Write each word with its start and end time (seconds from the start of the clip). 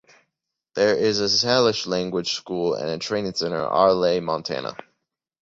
There 0.73 0.95
is 0.95 1.19
a 1.19 1.25
Salish 1.25 1.85
language 1.85 2.33
school 2.33 2.73
and 2.73 2.99
training 2.99 3.35
center 3.35 3.59
in 3.59 3.61
Arlee, 3.69 4.19
Montana. 4.23 4.75